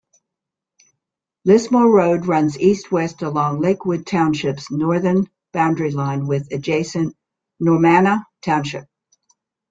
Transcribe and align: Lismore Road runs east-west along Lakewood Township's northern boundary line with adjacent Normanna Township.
Lismore 1.45 1.93
Road 1.93 2.25
runs 2.25 2.57
east-west 2.59 3.21
along 3.21 3.59
Lakewood 3.61 4.07
Township's 4.07 4.71
northern 4.71 5.27
boundary 5.53 5.91
line 5.91 6.25
with 6.25 6.51
adjacent 6.51 7.15
Normanna 7.61 8.25
Township. 8.41 8.85